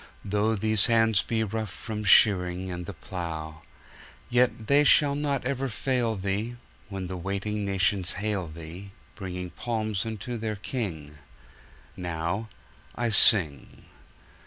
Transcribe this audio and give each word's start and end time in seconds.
Though 0.25 0.55
these 0.55 0.87
hands 0.87 1.21
be 1.21 1.43
rough 1.43 1.69
from 1.69 2.03
shearing 2.05 2.71
And 2.71 2.87
the 2.87 2.93
plough, 2.93 3.61
Yet 4.31 4.65
they 4.65 4.83
shall 4.83 5.13
not 5.13 5.45
ever 5.45 5.69
fail 5.69 6.15
Thee, 6.15 6.55
When 6.89 7.05
the 7.05 7.15
waiting 7.15 7.65
nations 7.65 8.13
hail 8.13 8.47
Thee, 8.47 8.93
Bringing 9.13 9.51
palms 9.51 10.03
unto 10.03 10.37
their 10.39 10.55
King. 10.55 11.19
Now 11.95 12.49
I 12.95 13.09
sing. 13.09 13.85